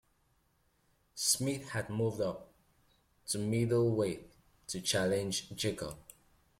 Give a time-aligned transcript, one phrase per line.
[1.13, 2.49] Smith had moved up
[3.27, 4.31] to Middleweight
[4.69, 5.97] to challenge Jacobs.